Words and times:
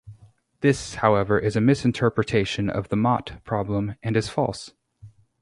This, 0.61 0.95
however, 0.95 1.37
is 1.37 1.55
a 1.55 1.61
mis-interpretation 1.61 2.71
of 2.71 2.89
the 2.89 2.95
Mott 2.95 3.33
problem, 3.43 3.97
and 4.01 4.17
is 4.17 4.29
false. 4.29 4.71